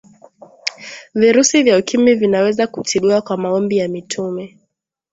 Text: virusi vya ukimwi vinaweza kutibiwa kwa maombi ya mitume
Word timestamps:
virusi 1.15 1.63
vya 1.63 1.77
ukimwi 1.77 2.15
vinaweza 2.15 2.67
kutibiwa 2.67 3.21
kwa 3.21 3.37
maombi 3.37 3.77
ya 3.77 3.87
mitume 3.87 4.57